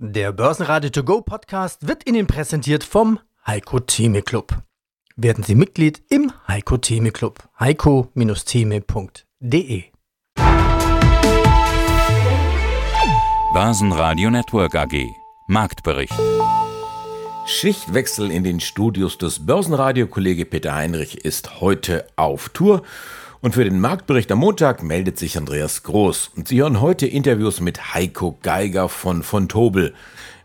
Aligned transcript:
Der 0.00 0.30
Börsenradio 0.30 0.90
To 0.90 1.02
Go 1.02 1.22
Podcast 1.22 1.88
wird 1.88 2.08
Ihnen 2.08 2.28
präsentiert 2.28 2.84
vom 2.84 3.18
Heiko 3.44 3.80
Theme 3.80 4.22
Club. 4.22 4.62
Werden 5.16 5.42
Sie 5.42 5.56
Mitglied 5.56 6.00
im 6.08 6.30
Heiko 6.46 6.76
Theme 6.76 7.10
Club. 7.10 7.42
heiko-theme.de 7.58 9.82
Börsenradio 13.52 14.30
Network 14.30 14.76
AG 14.76 15.04
Marktbericht 15.48 16.14
Schichtwechsel 17.46 18.30
in 18.30 18.44
den 18.44 18.60
Studios 18.60 19.18
des 19.18 19.46
Börsenradio. 19.46 20.06
Kollege 20.06 20.44
Peter 20.44 20.76
Heinrich 20.76 21.24
ist 21.24 21.60
heute 21.60 22.06
auf 22.14 22.50
Tour. 22.50 22.82
Und 23.40 23.54
für 23.54 23.62
den 23.62 23.78
Marktbericht 23.78 24.32
am 24.32 24.40
Montag 24.40 24.82
meldet 24.82 25.16
sich 25.16 25.38
Andreas 25.38 25.84
Groß. 25.84 26.32
Und 26.34 26.48
Sie 26.48 26.60
hören 26.60 26.80
heute 26.80 27.06
Interviews 27.06 27.60
mit 27.60 27.94
Heiko 27.94 28.36
Geiger 28.42 28.88
von 28.88 29.22
von 29.22 29.48
Tobel. 29.48 29.94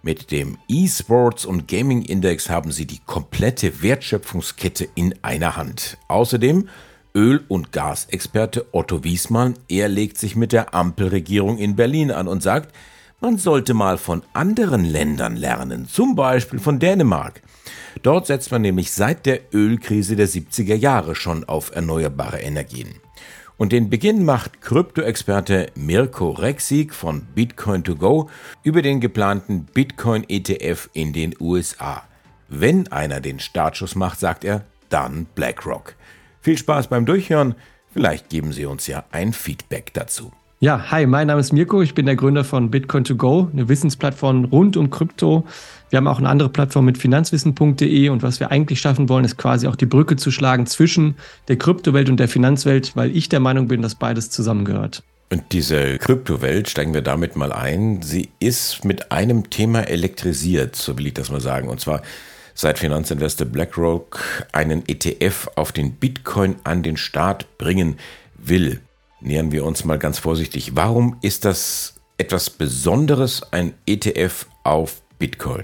Mit 0.04 0.30
dem 0.30 0.59
E-Sports 0.68 1.45
und 1.45 1.68
Gaming 1.68 2.04
Index 2.04 2.49
haben 2.49 2.71
Sie 2.71 2.85
die 2.85 2.99
komplette 3.04 3.82
Wertschöpfungskette 3.82 4.88
in 4.94 5.16
einer 5.23 5.55
Hand. 5.55 5.98
Außerdem 6.08 6.70
Öl- 7.16 7.44
und 7.48 7.71
Gasexperte 7.71 8.68
Otto 8.73 9.04
Wiesmann. 9.04 9.55
Er 9.68 9.90
legt 9.90 10.20
sich 10.20 10.35
mit 10.35 10.52
der 10.52 10.76
Ampelregierung 10.76 11.57
in 11.57 11.76
Berlin 11.76 12.12
an 12.12 12.27
und 12.27 12.44
sagt, 12.44 12.76
man 13.23 13.38
sollte 13.38 13.73
mal 13.73 13.98
von 13.98 14.22
anderen 14.34 14.84
Ländern 14.84 15.38
lernen, 15.38 15.88
zum 15.88 16.13
Beispiel 16.13 16.59
von 16.59 16.77
Dänemark. 16.77 17.41
Dort 18.02 18.27
setzt 18.27 18.52
man 18.52 18.62
nämlich 18.62 18.91
seit 18.91 19.26
der 19.26 19.54
Ölkrise 19.54 20.18
der 20.18 20.27
70er 20.27 20.76
Jahre 20.76 21.16
schon 21.16 21.46
auf 21.46 21.73
erneuerbare 21.73 22.41
Energien. 22.41 22.96
Und 23.55 23.72
den 23.72 23.90
Beginn 23.90 24.26
macht 24.26 24.62
Kryptoexperte 24.62 25.68
Mirko 25.76 26.32
Rexig 26.32 26.94
von 26.94 27.22
Bitcoin 27.34 27.86
2 27.86 27.94
Go 27.94 28.30
über 28.62 28.82
den 28.82 28.99
geplanten 28.99 29.68
Bitcoin 29.74 30.26
ETF 30.27 30.90
in 30.91 31.13
den 31.13 31.34
USA. 31.40 32.04
Wenn 32.49 32.91
einer 32.91 33.21
den 33.21 33.40
Startschuss 33.40 33.96
macht, 33.96 34.20
sagt 34.20 34.44
er, 34.44 34.66
dann 34.90 35.27
BlackRock. 35.34 35.96
Viel 36.41 36.57
Spaß 36.57 36.88
beim 36.88 37.05
Durchhören, 37.05 37.55
vielleicht 37.94 38.27
geben 38.27 38.51
Sie 38.51 38.66
uns 38.66 38.85
ja 38.88 39.05
ein 39.12 39.32
Feedback 39.32 39.94
dazu. 39.94 40.34
Ja, 40.64 40.92
hi, 40.92 41.06
mein 41.06 41.28
Name 41.28 41.42
ist 41.42 41.52
Mirko, 41.52 41.82
ich 41.82 41.94
bin 41.94 42.06
der 42.06 42.16
Gründer 42.16 42.46
von 42.46 42.72
Bitcoin 42.72 43.04
2 43.04 43.16
Go, 43.16 43.50
eine 43.52 43.68
Wissensplattform 43.68 44.46
rund 44.46 44.78
um 44.78 44.90
Krypto. 44.90 45.46
Wir 45.90 45.98
haben 45.98 46.08
auch 46.08 46.20
eine 46.20 46.30
andere 46.30 46.48
Plattform 46.48 46.86
mit 46.86 46.98
finanzwissen.de 46.98 48.08
und 48.08 48.24
was 48.24 48.40
wir 48.40 48.50
eigentlich 48.50 48.80
schaffen 48.80 49.10
wollen, 49.10 49.26
ist 49.26 49.36
quasi 49.36 49.68
auch 49.68 49.76
die 49.76 49.86
Brücke 49.86 50.16
zu 50.16 50.32
schlagen 50.32 50.66
zwischen 50.66 51.18
der 51.50 51.58
Kryptowelt 51.58 52.10
und 52.10 52.18
der 52.18 52.30
Finanzwelt, 52.30 52.96
weil 52.96 53.14
ich 53.14 53.28
der 53.28 53.41
Meinung 53.41 53.68
bin, 53.68 53.82
dass 53.82 53.96
beides 53.96 54.30
zusammengehört. 54.30 55.04
Und 55.30 55.44
diese 55.52 55.98
Kryptowelt, 55.98 56.70
steigen 56.70 56.94
wir 56.94 57.02
damit 57.02 57.36
mal 57.36 57.52
ein, 57.52 58.02
sie 58.02 58.30
ist 58.40 58.86
mit 58.86 59.12
einem 59.12 59.50
Thema 59.50 59.82
elektrisiert, 59.90 60.78
so 60.78 60.98
will 60.98 61.08
ich 61.08 61.14
das 61.14 61.30
mal 61.30 61.41
sagen, 61.41 61.68
und 61.68 61.82
zwar 61.82 62.02
seit 62.54 62.80
Finanzinvestor 62.80 63.48
BlackRock 63.48 64.47
einen 64.53 64.88
ETF 64.88 65.50
auf 65.56 65.74
den 65.74 65.96
Bitcoin 65.96 66.56
an 66.64 66.84
den 66.84 66.96
Start 66.96 67.58
bringen 67.58 67.97
will 68.38 68.80
nähern 69.24 69.52
wir 69.52 69.66
uns 69.66 69.85
mal 69.85 69.97
ganz 69.97 70.19
vorsichtig. 70.19 70.75
Warum 70.75 71.18
ist 71.22 71.46
das 71.46 71.96
etwas 72.18 72.50
Besonderes, 72.50 73.41
ein 73.52 73.74
ETF 73.85 74.47
auf 74.63 75.02
Bitcoin? 75.19 75.63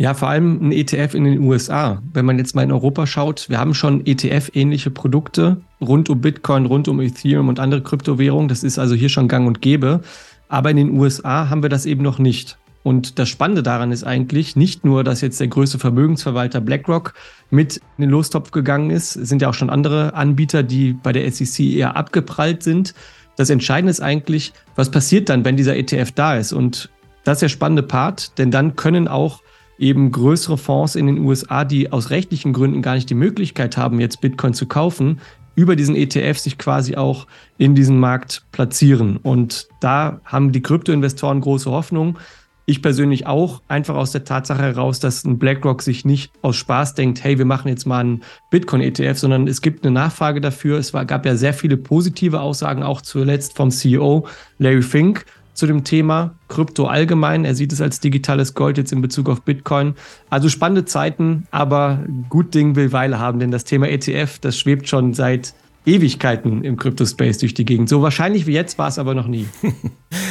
Ja, 0.00 0.14
vor 0.14 0.28
allem 0.28 0.68
ein 0.68 0.72
ETF 0.72 1.14
in 1.14 1.24
den 1.24 1.40
USA. 1.40 2.00
Wenn 2.12 2.24
man 2.24 2.38
jetzt 2.38 2.54
mal 2.54 2.62
in 2.62 2.70
Europa 2.70 3.06
schaut, 3.06 3.48
wir 3.48 3.58
haben 3.58 3.74
schon 3.74 4.06
ETF-ähnliche 4.06 4.90
Produkte 4.90 5.60
rund 5.80 6.08
um 6.08 6.20
Bitcoin, 6.20 6.66
rund 6.66 6.86
um 6.86 7.00
Ethereum 7.00 7.48
und 7.48 7.58
andere 7.58 7.82
Kryptowährungen. 7.82 8.48
Das 8.48 8.62
ist 8.62 8.78
also 8.78 8.94
hier 8.94 9.08
schon 9.08 9.26
gang 9.26 9.48
und 9.48 9.60
gäbe. 9.60 10.02
Aber 10.48 10.70
in 10.70 10.76
den 10.76 10.90
USA 10.90 11.50
haben 11.50 11.62
wir 11.62 11.68
das 11.68 11.84
eben 11.84 12.02
noch 12.02 12.20
nicht. 12.20 12.57
Und 12.82 13.18
das 13.18 13.28
Spannende 13.28 13.62
daran 13.62 13.92
ist 13.92 14.04
eigentlich 14.04 14.56
nicht 14.56 14.84
nur, 14.84 15.04
dass 15.04 15.20
jetzt 15.20 15.40
der 15.40 15.48
größte 15.48 15.78
Vermögensverwalter 15.78 16.60
BlackRock 16.60 17.14
mit 17.50 17.78
in 17.96 18.02
den 18.02 18.10
Lostopf 18.10 18.50
gegangen 18.50 18.90
ist, 18.90 19.16
es 19.16 19.28
sind 19.28 19.42
ja 19.42 19.48
auch 19.48 19.54
schon 19.54 19.70
andere 19.70 20.14
Anbieter, 20.14 20.62
die 20.62 20.92
bei 20.92 21.12
der 21.12 21.30
SEC 21.30 21.60
eher 21.60 21.96
abgeprallt 21.96 22.62
sind. 22.62 22.94
Das 23.36 23.50
Entscheidende 23.50 23.90
ist 23.90 24.00
eigentlich, 24.00 24.52
was 24.74 24.90
passiert 24.90 25.28
dann, 25.28 25.44
wenn 25.44 25.56
dieser 25.56 25.76
ETF 25.76 26.12
da 26.12 26.36
ist? 26.36 26.52
Und 26.52 26.90
das 27.24 27.36
ist 27.36 27.42
der 27.42 27.48
spannende 27.48 27.82
Part, 27.82 28.38
denn 28.38 28.50
dann 28.50 28.74
können 28.76 29.06
auch 29.06 29.42
eben 29.78 30.10
größere 30.10 30.58
Fonds 30.58 30.96
in 30.96 31.06
den 31.06 31.18
USA, 31.18 31.64
die 31.64 31.92
aus 31.92 32.10
rechtlichen 32.10 32.52
Gründen 32.52 32.82
gar 32.82 32.94
nicht 32.94 33.10
die 33.10 33.14
Möglichkeit 33.14 33.76
haben, 33.76 34.00
jetzt 34.00 34.20
Bitcoin 34.20 34.54
zu 34.54 34.66
kaufen, 34.66 35.20
über 35.54 35.76
diesen 35.76 35.96
ETF 35.96 36.38
sich 36.38 36.58
quasi 36.58 36.96
auch 36.96 37.26
in 37.58 37.74
diesen 37.74 37.98
Markt 37.98 38.44
platzieren. 38.52 39.16
Und 39.16 39.68
da 39.80 40.20
haben 40.24 40.52
die 40.52 40.62
Kryptoinvestoren 40.62 41.40
große 41.40 41.70
Hoffnung, 41.70 42.18
ich 42.68 42.82
persönlich 42.82 43.26
auch, 43.26 43.62
einfach 43.66 43.94
aus 43.94 44.12
der 44.12 44.24
Tatsache 44.24 44.60
heraus, 44.60 45.00
dass 45.00 45.24
ein 45.24 45.38
BlackRock 45.38 45.80
sich 45.80 46.04
nicht 46.04 46.30
aus 46.42 46.56
Spaß 46.56 46.94
denkt, 46.94 47.24
hey, 47.24 47.38
wir 47.38 47.46
machen 47.46 47.68
jetzt 47.68 47.86
mal 47.86 48.00
einen 48.00 48.22
Bitcoin-ETF, 48.50 49.18
sondern 49.18 49.48
es 49.48 49.62
gibt 49.62 49.86
eine 49.86 49.92
Nachfrage 49.92 50.42
dafür. 50.42 50.78
Es 50.78 50.92
war, 50.92 51.06
gab 51.06 51.24
ja 51.24 51.34
sehr 51.34 51.54
viele 51.54 51.78
positive 51.78 52.42
Aussagen, 52.42 52.82
auch 52.82 53.00
zuletzt 53.00 53.56
vom 53.56 53.70
CEO 53.70 54.26
Larry 54.58 54.82
Fink 54.82 55.24
zu 55.54 55.66
dem 55.66 55.82
Thema 55.82 56.34
Krypto 56.48 56.86
allgemein. 56.86 57.46
Er 57.46 57.54
sieht 57.54 57.72
es 57.72 57.80
als 57.80 58.00
digitales 58.00 58.52
Gold 58.52 58.76
jetzt 58.76 58.92
in 58.92 59.00
Bezug 59.00 59.30
auf 59.30 59.40
Bitcoin. 59.40 59.94
Also 60.28 60.50
spannende 60.50 60.84
Zeiten, 60.84 61.46
aber 61.50 62.04
gut 62.28 62.54
Ding 62.54 62.76
will 62.76 62.92
Weile 62.92 63.18
haben, 63.18 63.38
denn 63.40 63.50
das 63.50 63.64
Thema 63.64 63.88
ETF, 63.88 64.40
das 64.40 64.58
schwebt 64.58 64.90
schon 64.90 65.14
seit 65.14 65.54
Ewigkeiten 65.86 66.64
im 66.64 66.76
Crypto-Space 66.76 67.38
durch 67.38 67.54
die 67.54 67.64
Gegend. 67.64 67.88
So 67.88 68.02
wahrscheinlich 68.02 68.46
wie 68.46 68.52
jetzt 68.52 68.76
war 68.76 68.88
es 68.88 68.98
aber 68.98 69.14
noch 69.14 69.26
nie. 69.26 69.46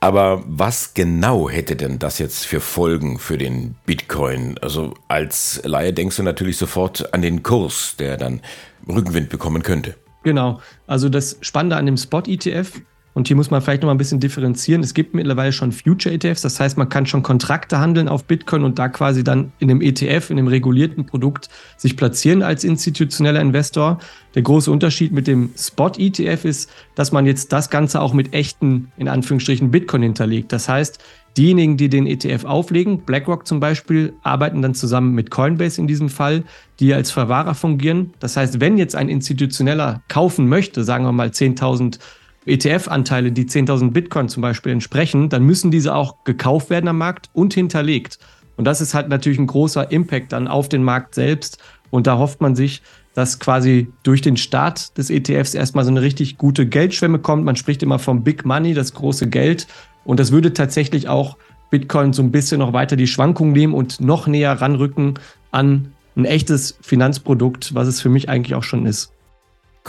Aber 0.00 0.42
was 0.46 0.94
genau 0.94 1.50
hätte 1.50 1.76
denn 1.76 1.98
das 1.98 2.18
jetzt 2.18 2.46
für 2.46 2.60
Folgen 2.60 3.18
für 3.18 3.36
den 3.36 3.74
Bitcoin? 3.84 4.56
Also 4.62 4.94
als 5.08 5.60
Laie 5.64 5.92
denkst 5.92 6.16
du 6.16 6.22
natürlich 6.22 6.56
sofort 6.56 7.12
an 7.12 7.20
den 7.20 7.42
Kurs, 7.42 7.96
der 7.98 8.16
dann 8.16 8.40
Rückenwind 8.88 9.28
bekommen 9.28 9.62
könnte. 9.62 9.96
Genau. 10.22 10.60
Also 10.86 11.10
das 11.10 11.36
Spannende 11.42 11.76
an 11.76 11.84
dem 11.84 11.98
Spot-ETF 11.98 12.80
und 13.12 13.26
hier 13.26 13.36
muss 13.36 13.50
man 13.50 13.60
vielleicht 13.60 13.82
noch 13.82 13.88
mal 13.88 13.94
ein 13.94 13.98
bisschen 13.98 14.20
differenzieren. 14.20 14.82
Es 14.82 14.94
gibt 14.94 15.14
mittlerweile 15.14 15.52
schon 15.52 15.72
Future-ETFs, 15.72 16.42
das 16.42 16.60
heißt, 16.60 16.78
man 16.78 16.88
kann 16.88 17.06
schon 17.06 17.22
Kontrakte 17.22 17.78
handeln 17.78 18.08
auf 18.08 18.24
Bitcoin 18.24 18.64
und 18.64 18.78
da 18.78 18.88
quasi 18.88 19.24
dann 19.24 19.52
in 19.58 19.70
einem 19.70 19.80
ETF, 19.80 20.30
in 20.30 20.38
einem 20.38 20.48
regulierten 20.48 21.06
Produkt 21.06 21.48
sich 21.76 21.96
platzieren 21.96 22.42
als 22.42 22.64
institutioneller 22.64 23.40
Investor. 23.40 23.98
Der 24.34 24.42
große 24.42 24.70
Unterschied 24.70 25.12
mit 25.12 25.26
dem 25.26 25.50
Spot-ETF 25.56 26.44
ist, 26.44 26.70
dass 26.94 27.10
man 27.10 27.26
jetzt 27.26 27.52
das 27.52 27.68
Ganze 27.70 28.00
auch 28.00 28.12
mit 28.12 28.32
echten, 28.32 28.92
in 28.96 29.08
Anführungsstrichen, 29.08 29.70
Bitcoin 29.70 30.02
hinterlegt. 30.02 30.52
Das 30.52 30.68
heißt, 30.68 31.02
diejenigen, 31.36 31.76
die 31.76 31.88
den 31.88 32.06
ETF 32.06 32.44
auflegen, 32.44 33.00
BlackRock 33.00 33.46
zum 33.46 33.60
Beispiel, 33.60 34.14
arbeiten 34.22 34.62
dann 34.62 34.74
zusammen 34.74 35.14
mit 35.14 35.30
Coinbase 35.30 35.80
in 35.80 35.86
diesem 35.86 36.08
Fall, 36.08 36.44
die 36.78 36.94
als 36.94 37.10
Verwahrer 37.10 37.54
fungieren. 37.54 38.12
Das 38.20 38.36
heißt, 38.36 38.60
wenn 38.60 38.78
jetzt 38.78 38.94
ein 38.94 39.08
Institutioneller 39.08 40.02
kaufen 40.08 40.48
möchte, 40.48 40.84
sagen 40.84 41.04
wir 41.04 41.12
mal 41.12 41.28
10.000 41.28 41.98
ETF-Anteile, 42.46 43.32
die 43.32 43.44
10.000 43.44 43.90
Bitcoin 43.90 44.28
zum 44.28 44.40
Beispiel 44.40 44.72
entsprechen, 44.72 45.28
dann 45.28 45.44
müssen 45.44 45.70
diese 45.70 45.94
auch 45.94 46.24
gekauft 46.24 46.70
werden 46.70 46.88
am 46.88 46.98
Markt 46.98 47.28
und 47.32 47.54
hinterlegt. 47.54 48.18
Und 48.56 48.64
das 48.64 48.80
ist 48.80 48.94
halt 48.94 49.08
natürlich 49.08 49.38
ein 49.38 49.46
großer 49.46 49.90
Impact 49.90 50.32
dann 50.32 50.48
auf 50.48 50.68
den 50.68 50.82
Markt 50.82 51.14
selbst. 51.14 51.58
Und 51.90 52.06
da 52.06 52.18
hofft 52.18 52.40
man 52.40 52.54
sich, 52.54 52.82
dass 53.14 53.38
quasi 53.38 53.88
durch 54.02 54.22
den 54.22 54.36
Start 54.36 54.96
des 54.96 55.10
ETFs 55.10 55.54
erstmal 55.54 55.84
so 55.84 55.90
eine 55.90 56.02
richtig 56.02 56.38
gute 56.38 56.66
Geldschwemme 56.66 57.18
kommt. 57.18 57.44
Man 57.44 57.56
spricht 57.56 57.82
immer 57.82 57.98
vom 57.98 58.22
Big 58.22 58.44
Money, 58.44 58.74
das 58.74 58.94
große 58.94 59.28
Geld. 59.28 59.66
Und 60.04 60.20
das 60.20 60.32
würde 60.32 60.52
tatsächlich 60.52 61.08
auch 61.08 61.36
Bitcoin 61.70 62.12
so 62.12 62.22
ein 62.22 62.32
bisschen 62.32 62.58
noch 62.58 62.72
weiter 62.72 62.96
die 62.96 63.06
Schwankung 63.06 63.52
nehmen 63.52 63.74
und 63.74 64.00
noch 64.00 64.26
näher 64.26 64.52
ranrücken 64.60 65.14
an 65.50 65.92
ein 66.16 66.24
echtes 66.24 66.76
Finanzprodukt, 66.80 67.74
was 67.74 67.88
es 67.88 68.00
für 68.00 68.08
mich 68.08 68.28
eigentlich 68.28 68.54
auch 68.54 68.64
schon 68.64 68.86
ist. 68.86 69.12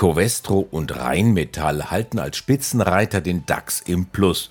Covestro 0.02 0.68
und 0.72 0.98
Rheinmetall 0.98 1.92
halten 1.92 2.18
als 2.18 2.36
Spitzenreiter 2.36 3.22
den 3.22 3.46
DAX 3.46 3.82
im 3.82 4.08
Plus. 4.08 4.50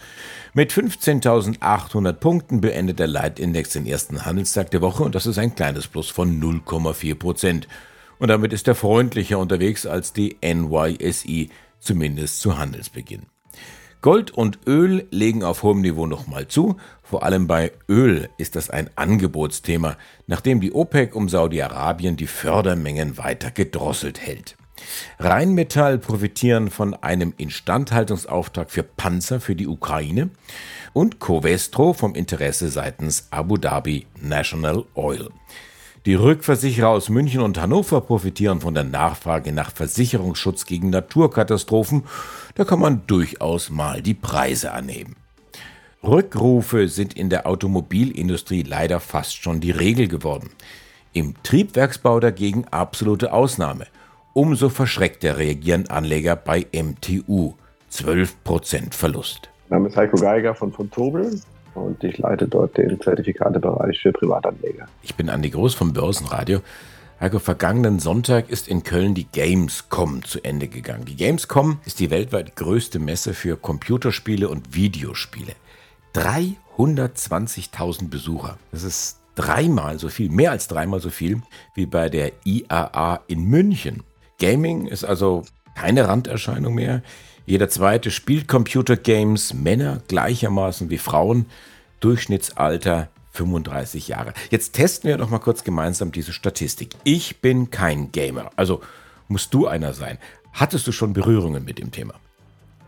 Mit 0.55 0.73
15.800 0.73 2.13
Punkten 2.13 2.61
beendet 2.61 3.01
der 3.01 3.09
Leitindex 3.09 3.71
den 3.71 3.85
ersten 3.85 4.25
Handelstag 4.25 4.71
der 4.71 4.81
Woche 4.81 5.03
und 5.03 5.17
das 5.17 5.27
ist 5.27 5.39
ein 5.39 5.57
kleines 5.57 5.89
Plus 5.89 6.09
von 6.09 6.41
0,4 6.41 7.17
Prozent. 7.17 7.67
Und 8.21 8.29
damit 8.29 8.53
ist 8.53 8.69
er 8.69 8.77
freundlicher 8.77 9.41
unterwegs 9.41 9.87
als 9.87 10.13
die 10.13 10.37
NYSE, 10.41 11.49
zumindest 11.81 12.41
zu 12.41 12.57
Handelsbeginn. 12.57 13.27
Gold 14.03 14.31
und 14.31 14.61
Öl 14.69 15.09
legen 15.11 15.43
auf 15.43 15.65
hohem 15.65 15.81
Niveau 15.81 16.07
nochmal 16.07 16.47
zu. 16.47 16.77
Vor 17.03 17.25
allem 17.25 17.49
bei 17.49 17.73
Öl 17.89 18.29
ist 18.39 18.55
das 18.55 18.71
ein 18.71 18.89
Angebotsthema, 18.95 19.97
nachdem 20.29 20.61
die 20.61 20.73
OPEC 20.73 21.17
um 21.17 21.29
Saudi-Arabien 21.29 22.15
die 22.15 22.29
Fördermengen 22.29 23.19
weiter 23.19 23.51
gedrosselt 23.51 24.21
hält. 24.21 24.55
Rheinmetall 25.19 25.99
profitieren 25.99 26.71
von 26.71 26.95
einem 26.95 27.35
Instandhaltungsauftrag 27.37 28.71
für 28.71 28.83
Panzer 28.83 29.41
für 29.41 29.55
die 29.55 29.67
Ukraine 29.67 30.31
und 30.93 31.21
Covestro 31.21 31.93
vom 31.93 32.15
Interesse 32.15 32.69
seitens 32.69 33.29
Abu 33.31 33.57
Dhabi 33.57 34.07
National 34.21 34.85
Oil. 34.95 35.31
Die 36.07 36.15
Rückversicherer 36.15 36.89
aus 36.89 37.11
München 37.11 37.43
und 37.43 37.61
Hannover 37.61 38.01
profitieren 38.01 38.63
von 38.63 38.73
der 38.73 38.85
Nachfrage 38.85 39.53
nach 39.53 39.71
Versicherungsschutz 39.71 40.65
gegen 40.65 40.89
Naturkatastrophen. 40.89 42.05
Da 42.55 42.65
kann 42.65 42.81
man 42.81 43.07
durchaus 43.07 43.69
mal 43.69 44.01
die 44.01 44.15
Preise 44.15 44.73
anheben. 44.73 45.17
Rückrufe 46.03 46.89
sind 46.89 47.13
in 47.13 47.29
der 47.29 47.47
Automobilindustrie 47.47 48.63
leider 48.63 49.01
fast 49.01 49.43
schon 49.43 49.61
die 49.61 49.73
Regel 49.73 50.09
geworden. 50.09 50.49
Im 51.13 51.35
Triebwerksbau 51.43 52.19
dagegen 52.19 52.65
absolute 52.71 53.35
Ausnahme. 53.35 53.87
Umso 54.33 54.69
verschreckter 54.69 55.39
reagieren 55.39 55.89
Anleger 55.89 56.37
bei 56.37 56.67
MTU. 56.73 57.55
12% 57.91 58.95
Verlust. 58.95 59.51
Mein 59.69 59.79
Name 59.79 59.89
ist 59.89 59.97
Heiko 59.97 60.17
Geiger 60.17 60.55
von 60.55 60.73
Tobel 60.91 61.41
und 61.75 62.05
ich 62.05 62.19
leite 62.19 62.47
dort 62.47 62.77
den 62.77 63.01
Zertifikatebereich 63.01 64.01
für 64.01 64.13
Privatanleger. 64.13 64.87
Ich 65.03 65.17
bin 65.17 65.29
Andi 65.29 65.51
Groß 65.51 65.75
vom 65.75 65.93
Börsenradio. 65.93 66.61
Heiko, 67.21 67.41
vergangenen 67.41 67.99
Sonntag 67.99 68.49
ist 68.49 68.69
in 68.69 68.85
Köln 68.85 69.15
die 69.15 69.27
Gamescom 69.27 70.25
zu 70.25 70.43
Ende 70.43 70.69
gegangen. 70.69 71.05
Die 71.05 71.17
Gamescom 71.17 71.79
ist 71.85 71.99
die 71.99 72.11
weltweit 72.11 72.55
größte 72.55 73.01
Messe 73.01 73.35
für 73.35 73.57
Computerspiele 73.57 74.49
und 74.49 74.75
Videospiele. 74.75 75.53
320.000 76.15 78.09
Besucher. 78.09 78.57
Das 78.71 78.85
ist 78.85 79.19
dreimal 79.35 79.99
so 79.99 80.09
viel, 80.09 80.31
mehr 80.31 80.53
als 80.53 80.69
dreimal 80.69 81.01
so 81.01 81.11
viel 81.11 81.43
wie 81.75 81.87
bei 81.87 82.09
der 82.09 82.33
IAA 82.45 83.21
in 83.27 83.45
München. 83.45 84.05
Gaming 84.41 84.87
ist 84.87 85.05
also 85.05 85.45
keine 85.77 86.09
Randerscheinung 86.09 86.75
mehr. 86.75 87.03
Jeder 87.47 87.69
zweite 87.69 88.11
spielt 88.11 88.49
Computergames, 88.49 89.55
Männer 89.55 90.01
gleichermaßen 90.09 90.91
wie 90.91 90.99
Frauen. 90.99 91.47
Durchschnittsalter 92.01 93.09
35 93.33 94.09
Jahre. 94.09 94.33
Jetzt 94.51 94.73
testen 94.73 95.09
wir 95.09 95.19
doch 95.19 95.31
mal 95.31 95.39
kurz 95.39 95.63
gemeinsam 95.63 96.11
diese 96.11 96.33
Statistik. 96.33 96.91
Ich 97.05 97.41
bin 97.41 97.71
kein 97.71 98.11
Gamer, 98.11 98.51
also 98.57 98.81
musst 99.29 99.55
du 99.55 99.67
einer 99.67 99.93
sein. 99.93 100.19
Hattest 100.53 100.87
du 100.87 100.93
schon 100.93 101.13
Berührungen 101.13 101.65
mit 101.65 101.79
dem 101.79 101.93
Thema? 101.93 102.15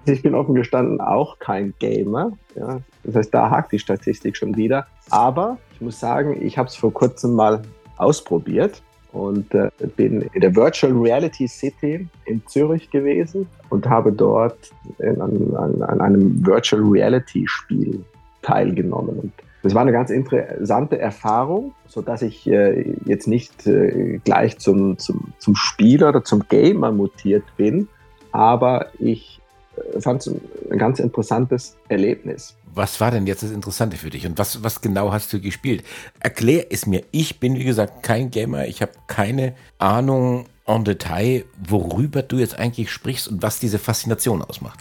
Ich 0.06 0.22
bin 0.22 0.34
offen 0.34 0.54
gestanden 0.54 1.00
auch 1.00 1.38
kein 1.38 1.75
Gamer. 1.78 2.32
Ja. 2.56 2.81
Das 3.04 3.14
heißt, 3.14 3.34
da 3.34 3.50
hakt 3.50 3.70
die 3.72 3.78
Statistik 3.78 4.37
schon 4.37 4.56
wieder. 4.56 4.87
Aber 5.10 5.58
ich 5.75 5.81
muss 5.81 6.00
sagen, 6.00 6.44
ich 6.44 6.58
habe 6.58 6.69
es 6.69 6.75
vor 6.75 6.93
kurzem 6.93 7.34
mal 7.34 7.62
ausprobiert 7.99 8.82
und 9.12 9.55
äh, 9.55 9.70
bin 9.97 10.23
in 10.32 10.41
der 10.41 10.55
Virtual 10.56 10.93
Reality 10.93 11.47
City 11.47 12.06
in 12.25 12.43
Zürich 12.47 12.91
gewesen 12.91 13.47
und 13.69 13.88
habe 13.88 14.12
dort 14.12 14.70
in, 14.99 15.20
an, 15.20 15.55
an, 15.56 15.82
an 15.82 16.00
einem 16.00 16.47
Virtual 16.47 16.82
Reality 16.82 17.47
Spiel 17.47 18.05
teilgenommen. 18.41 19.19
Und 19.19 19.32
das 19.62 19.75
war 19.75 19.82
eine 19.82 19.93
ganz 19.93 20.11
interessante 20.11 20.99
Erfahrung, 20.99 21.73
so 21.87 22.03
dass 22.03 22.23
ich 22.23 22.47
äh, 22.49 22.94
jetzt 23.05 23.29
nicht 23.29 23.67
äh, 23.67 24.19
gleich 24.25 24.59
zum, 24.59 24.99
zum, 24.99 25.32
zum 25.38 25.55
Spieler 25.55 26.09
oder 26.09 26.25
zum 26.25 26.44
Gamer 26.49 26.91
mutiert 26.91 27.44
bin, 27.56 27.88
aber 28.32 28.87
ich 28.99 29.41
äh, 29.76 30.00
fand 30.00 30.26
es 30.26 30.35
ein 30.70 30.79
ganz 30.79 30.99
interessantes 30.99 31.76
Erlebnis. 31.88 32.56
Was 32.74 33.00
war 33.00 33.10
denn 33.10 33.26
jetzt 33.26 33.42
das 33.42 33.50
Interessante 33.50 33.96
für 33.96 34.10
dich 34.10 34.26
und 34.26 34.38
was, 34.38 34.62
was 34.62 34.80
genau 34.80 35.12
hast 35.12 35.32
du 35.32 35.40
gespielt? 35.40 35.84
Erklär 36.20 36.66
es 36.70 36.86
mir. 36.86 37.02
Ich 37.10 37.38
bin, 37.38 37.56
wie 37.56 37.64
gesagt, 37.64 38.02
kein 38.02 38.30
Gamer. 38.30 38.66
Ich 38.66 38.80
habe 38.80 38.92
keine 39.06 39.54
Ahnung 39.78 40.46
en 40.66 40.84
Detail, 40.84 41.44
worüber 41.69 42.22
du 42.22 42.38
jetzt 42.38 42.58
eigentlich 42.58 42.90
sprichst 42.90 43.28
und 43.28 43.42
was 43.42 43.58
diese 43.58 43.78
Faszination 43.78 44.42
ausmacht. 44.42 44.78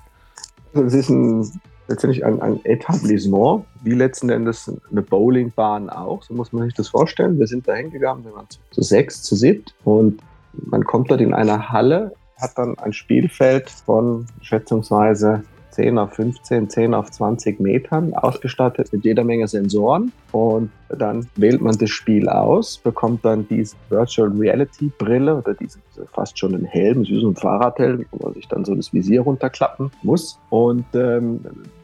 Es 0.74 0.94
ist 0.94 1.10
ein 1.10 1.52
letztendlich 1.92 2.26
ein, 2.26 2.42
ein 2.42 2.64
Etablissement, 2.64 3.66
wie 3.84 3.92
letzten 3.92 4.30
Endes 4.30 4.72
eine 4.90 5.02
Bowlingbahn 5.02 5.90
auch. 5.90 6.24
So 6.24 6.34
muss 6.34 6.52
man 6.52 6.66
sich 6.66 6.74
das 6.74 6.88
vorstellen. 6.88 7.38
Wir 7.38 7.48
sind 7.48 7.68
da 7.68 7.74
hingegangen, 7.74 8.26
wir 8.26 8.34
waren 8.34 8.48
zu, 8.72 8.82
sechs, 8.82 9.22
zu 9.22 9.36
siebt 9.36 9.76
und 9.84 10.22
man 10.54 10.84
kommt 10.84 11.12
dort 11.12 11.22
in 11.22 11.34
eine 11.34 11.70
Halle, 11.70 12.14
hat 12.38 12.58
dann 12.58 12.78
ein 12.80 12.94
Spielfeld 12.94 13.70
von 13.70 14.26
schätzungsweise 14.42 15.44
10 15.72 15.98
auf 15.98 16.14
15, 16.14 16.70
10 16.70 16.94
auf 16.94 17.12
20 17.12 17.60
Metern, 17.60 18.14
ausgestattet 18.14 18.92
mit 18.92 19.04
jeder 19.04 19.24
Menge 19.24 19.48
Sensoren. 19.48 20.12
Und 20.32 20.72
dann 20.90 21.28
wählt 21.36 21.62
man 21.62 21.78
das 21.78 21.90
Spiel 21.90 22.30
aus, 22.30 22.78
bekommt 22.78 23.26
dann 23.26 23.48
diese 23.48 23.76
Virtual 23.90 24.30
Reality 24.30 24.92
Brille 24.98 25.36
oder 25.36 25.54
diese 25.54 25.80
fast 26.14 26.38
schon 26.38 26.54
ein 26.54 26.66
Helm, 26.66 27.04
wie 27.04 27.20
so 27.20 27.30
ein 27.30 27.36
Fahrradhelm, 27.36 28.06
wo 28.12 28.26
man 28.26 28.34
sich 28.34 28.48
dann 28.48 28.66
so 28.66 28.76
das 28.76 28.94
Visier 28.94 29.22
runterklappen 29.22 29.92
muss. 30.04 30.40
Und 30.50 30.86
ähm, 30.94 31.40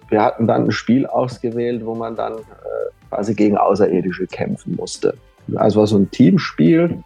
wir 0.10 0.22
hatten 0.22 0.48
dann 0.48 0.66
ein 0.66 0.72
Spiel 0.72 1.06
ausgewählt, 1.06 1.86
wo 1.86 1.96
man 1.96 2.16
dann 2.16 2.34
äh, 2.34 3.08
quasi 3.10 3.34
gegen 3.34 3.58
Außerirdische 3.58 4.28
kämpfen 4.28 4.76
musste. 4.76 5.16
Also 5.56 5.80
war 5.80 5.88
so 5.88 5.98
ein 5.98 6.12
Teamspiel 6.12 7.04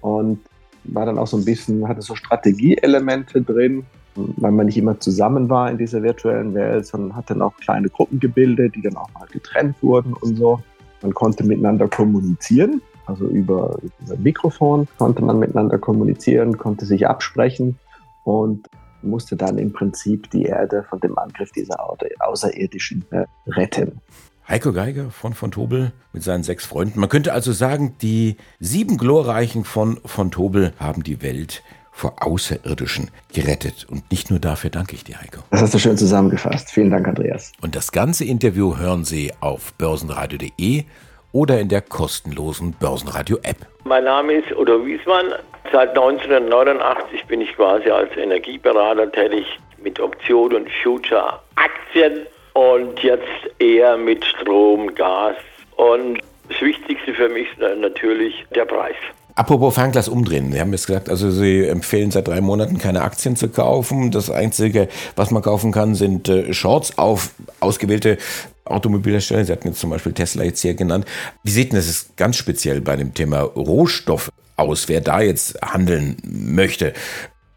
und 0.00 0.38
war 0.84 1.06
dann 1.06 1.18
auch 1.18 1.26
so 1.26 1.36
ein 1.36 1.44
bisschen, 1.44 1.86
hatte 1.86 2.02
so 2.02 2.14
Strategieelemente 2.14 3.42
drin, 3.42 3.84
weil 4.14 4.52
man 4.52 4.66
nicht 4.66 4.76
immer 4.76 4.98
zusammen 5.00 5.48
war 5.48 5.70
in 5.70 5.78
dieser 5.78 6.02
virtuellen 6.02 6.54
Welt, 6.54 6.86
sondern 6.86 7.16
hat 7.16 7.30
dann 7.30 7.42
auch 7.42 7.56
kleine 7.56 7.88
Gruppen 7.88 8.20
gebildet, 8.20 8.74
die 8.74 8.82
dann 8.82 8.96
auch 8.96 9.10
mal 9.14 9.26
getrennt 9.30 9.76
wurden 9.82 10.12
und 10.14 10.36
so. 10.36 10.60
Man 11.02 11.14
konnte 11.14 11.44
miteinander 11.44 11.88
kommunizieren, 11.88 12.80
also 13.06 13.26
über, 13.26 13.78
über 14.00 14.16
Mikrofon 14.16 14.86
konnte 14.98 15.24
man 15.24 15.38
miteinander 15.38 15.78
kommunizieren, 15.78 16.58
konnte 16.58 16.86
sich 16.86 17.08
absprechen 17.08 17.78
und 18.24 18.68
musste 19.02 19.36
dann 19.36 19.58
im 19.58 19.72
Prinzip 19.72 20.30
die 20.30 20.44
Erde 20.44 20.84
von 20.88 21.00
dem 21.00 21.18
Angriff 21.18 21.50
dieser 21.50 21.78
Außerirdischen 22.20 23.04
äh, 23.10 23.24
retten. 23.48 24.00
Heiko 24.48 24.72
Geiger 24.72 25.10
von 25.10 25.34
von 25.34 25.50
Tobel 25.50 25.92
mit 26.12 26.22
seinen 26.22 26.42
sechs 26.42 26.66
Freunden. 26.66 27.00
Man 27.00 27.08
könnte 27.08 27.32
also 27.32 27.52
sagen, 27.52 27.94
die 28.02 28.36
sieben 28.60 28.96
Glorreichen 28.96 29.64
von 29.64 29.98
von 30.04 30.30
Tobel 30.30 30.72
haben 30.78 31.02
die 31.02 31.22
Welt 31.22 31.62
vor 31.92 32.14
Außerirdischen 32.20 33.10
gerettet. 33.32 33.86
Und 33.88 34.10
nicht 34.10 34.30
nur 34.30 34.40
dafür 34.40 34.70
danke 34.70 34.96
ich 34.96 35.04
dir, 35.04 35.20
Heiko. 35.20 35.42
Das 35.50 35.62
hast 35.62 35.74
du 35.74 35.78
schön 35.78 35.96
zusammengefasst. 35.96 36.70
Vielen 36.72 36.90
Dank, 36.90 37.06
Andreas. 37.06 37.52
Und 37.60 37.76
das 37.76 37.92
ganze 37.92 38.24
Interview 38.24 38.76
hören 38.78 39.04
Sie 39.04 39.32
auf 39.40 39.74
börsenradio.de 39.74 40.84
oder 41.32 41.60
in 41.60 41.68
der 41.68 41.82
kostenlosen 41.82 42.74
Börsenradio-App. 42.80 43.56
Mein 43.84 44.04
Name 44.04 44.34
ist 44.34 44.50
Udo 44.56 44.84
Wiesmann. 44.84 45.34
Seit 45.70 45.90
1989 45.90 47.24
bin 47.26 47.40
ich 47.40 47.54
quasi 47.54 47.88
als 47.90 48.14
Energieberater 48.16 49.10
tätig 49.12 49.46
mit 49.82 50.00
Optionen 50.00 50.64
und 50.64 50.70
Future-Aktien 50.82 52.26
und 52.54 53.00
jetzt 53.00 53.24
eher 53.58 53.96
mit 53.96 54.24
Strom, 54.24 54.94
Gas. 54.94 55.36
Und 55.76 56.20
das 56.48 56.60
Wichtigste 56.60 57.14
für 57.14 57.28
mich 57.28 57.48
ist 57.52 57.78
natürlich 57.78 58.44
der 58.54 58.64
Preis. 58.64 58.96
Apropos 59.34 59.74
Fernglas 59.74 60.08
umdrehen. 60.08 60.52
Sie 60.52 60.60
haben 60.60 60.72
jetzt 60.72 60.86
gesagt, 60.86 61.08
also 61.08 61.30
Sie 61.30 61.64
empfehlen 61.64 62.10
seit 62.10 62.28
drei 62.28 62.40
Monaten 62.40 62.78
keine 62.78 63.02
Aktien 63.02 63.34
zu 63.34 63.48
kaufen. 63.48 64.10
Das 64.10 64.30
Einzige, 64.30 64.88
was 65.16 65.30
man 65.30 65.42
kaufen 65.42 65.72
kann, 65.72 65.94
sind 65.94 66.28
äh, 66.28 66.52
Shorts 66.52 66.98
auf 66.98 67.30
ausgewählte 67.60 68.18
Automobilhersteller. 68.64 69.44
Sie 69.44 69.52
hatten 69.52 69.68
jetzt 69.68 69.80
zum 69.80 69.90
Beispiel 69.90 70.12
Tesla 70.12 70.44
jetzt 70.44 70.60
hier 70.60 70.74
genannt. 70.74 71.06
Wie 71.42 71.50
sieht 71.50 71.72
denn 71.72 71.78
das 71.78 72.10
ganz 72.16 72.36
speziell 72.36 72.80
bei 72.80 72.96
dem 72.96 73.14
Thema 73.14 73.40
Rohstoff 73.40 74.30
aus? 74.56 74.88
Wer 74.88 75.00
da 75.00 75.20
jetzt 75.22 75.60
handeln 75.62 76.16
möchte? 76.24 76.92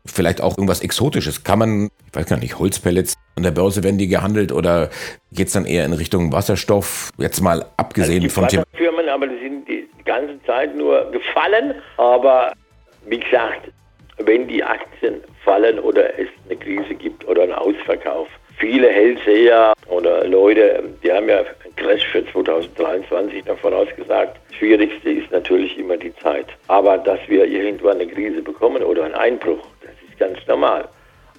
Vielleicht 0.06 0.42
auch 0.42 0.58
irgendwas 0.58 0.82
Exotisches. 0.82 1.44
Kann 1.44 1.60
man, 1.60 1.90
ich 2.08 2.16
weiß 2.16 2.28
gar 2.28 2.38
nicht, 2.38 2.60
Holzpellets 2.60 3.16
an 3.36 3.44
der 3.44 3.52
Börse 3.52 3.84
werden 3.84 3.98
die 3.98 4.08
gehandelt 4.08 4.52
oder 4.52 4.90
geht 5.32 5.48
es 5.48 5.54
dann 5.54 5.66
eher 5.66 5.86
in 5.86 5.94
Richtung 5.94 6.32
Wasserstoff? 6.32 7.10
Jetzt 7.18 7.42
mal 7.42 7.66
abgesehen 7.78 8.24
also 8.24 8.42
vom 8.42 8.48
Thema. 8.48 8.64
Firmen, 8.74 9.10
aber 9.10 9.28
die 9.28 9.40
sind 9.40 9.68
die 9.68 9.88
ganze 10.06 10.42
Zeit 10.46 10.76
nur 10.76 11.12
gefallen. 11.12 11.76
Aber 11.98 12.54
wie 13.08 13.20
gesagt, 13.20 13.72
wenn 14.20 14.48
die 14.48 14.64
Aktien 14.64 15.22
fallen 15.44 15.80
oder 15.80 16.18
es 16.20 16.30
eine 16.46 16.58
Krise 16.58 16.96
gibt 16.96 17.28
oder 17.28 17.44
einen 17.44 17.54
Ausverkauf, 17.54 18.28
viele 18.58 18.90
Hellseher 18.90 19.74
oder 19.88 20.26
Leute, 20.28 20.84
die 21.04 21.12
haben 21.12 21.28
ja 21.28 21.40
einen 21.40 21.76
Crash 21.76 22.06
für 22.12 22.26
2023 22.32 23.44
davon 23.44 23.74
ausgesagt. 23.74 24.40
Das 24.50 24.58
Schwierigste 24.58 25.10
ist 25.10 25.32
natürlich 25.32 25.78
immer 25.78 25.98
die 25.98 26.16
Zeit. 26.18 26.48
Aber 26.68 26.98
dass 26.98 27.20
wir 27.28 27.46
irgendwann 27.46 28.00
eine 28.00 28.08
Krise 28.08 28.42
bekommen 28.42 28.84
oder 28.84 29.04
einen 29.04 29.16
Einbruch, 29.16 29.68
ganz 30.18 30.38
normal. 30.48 30.88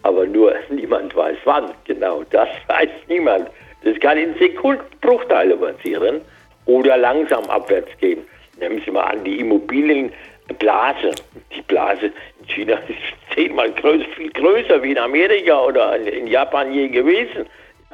Aber 0.02 0.26
nur 0.26 0.54
niemand 0.70 1.14
weiß 1.14 1.38
wann. 1.44 1.72
Genau, 1.84 2.22
das 2.30 2.48
weiß 2.68 2.90
niemand. 3.08 3.48
Das 3.84 3.98
kann 4.00 4.18
in 4.18 4.34
Sekundenbruchteile 4.38 5.56
passieren 5.56 6.20
oder 6.66 6.96
langsam 6.96 7.44
abwärts 7.44 7.90
gehen. 8.00 8.26
Nehmen 8.58 8.82
Sie 8.84 8.90
mal 8.90 9.04
an, 9.04 9.24
die 9.24 9.38
Immobilienblase. 9.38 11.12
Die 11.54 11.62
Blase 11.62 12.06
in 12.40 12.46
China 12.48 12.74
ist 12.88 13.34
zehnmal 13.34 13.70
größer, 13.72 14.06
viel 14.16 14.30
größer 14.30 14.82
wie 14.82 14.92
in 14.92 14.98
Amerika 14.98 15.60
oder 15.62 15.96
in 15.96 16.26
Japan 16.26 16.72
je 16.72 16.88
gewesen. 16.88 17.46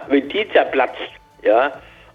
Wenn 0.09 0.29
die 0.29 0.49
zerplatzt, 0.51 0.97
ja, 1.43 1.73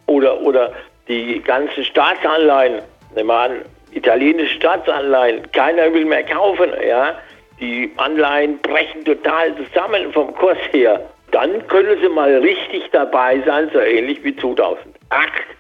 oder, 0.08 0.42
oder 0.42 0.74
die 1.08 1.42
ganzen 1.42 1.84
Staatsanleihen, 1.84 2.82
nehmen 3.16 3.28
wir 3.28 3.40
an, 3.40 3.62
italienische 3.92 4.56
Staatsanleihen, 4.56 5.52
keiner 5.52 5.94
will 5.94 6.06
mehr 6.06 6.24
kaufen, 6.24 6.72
ja, 6.86 7.18
die 7.60 7.92
Anleihen 7.98 8.60
brechen 8.60 9.04
total 9.06 9.56
zusammen 9.58 10.12
vom 10.14 10.34
Kurs 10.36 10.58
her, 10.72 11.10
dann 11.32 11.68
können 11.68 11.98
sie 12.02 12.10
mal 12.10 12.38
richtig 12.38 12.84
dabei 12.92 13.42
sein, 13.46 13.70
so 13.74 13.80
ähnlich 13.80 14.24
wie 14.24 14.36
2008, 14.36 14.86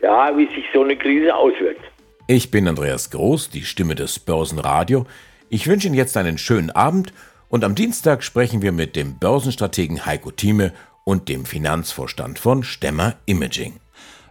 ja, 0.01 0.38
wie 0.38 0.48
sich 0.48 0.66
so 0.74 0.84
eine 0.84 0.96
Krise 0.96 1.36
auswirkt. 1.36 1.82
Ich 2.27 2.51
bin 2.51 2.68
Andreas 2.68 3.10
Groß, 3.10 3.50
die 3.50 3.63
Stimme 3.63 3.96
des 3.96 4.20
Börsenradio. 4.20 5.06
Ich 5.50 5.68
wünsche 5.68 5.88
Ihnen 5.88 5.96
jetzt 5.96 6.18
einen 6.18 6.38
schönen 6.38 6.72
Abend 6.72 7.13
und 7.50 7.63
am 7.63 7.75
Dienstag 7.75 8.24
sprechen 8.24 8.62
wir 8.62 8.72
mit 8.72 8.96
dem 8.96 9.18
Börsenstrategen 9.18 10.06
Heiko 10.06 10.32
Thieme 10.32 10.74
und 11.06 11.30
dem 11.30 11.46
Finanzvorstand 11.46 12.38
von 12.38 12.63
Stemmer 12.63 13.16
Imaging. 13.25 13.80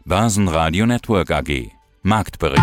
Börsenradio 0.04 0.86
Network 0.86 1.30
AG. 1.30 1.70
Marktbericht. 2.02 2.62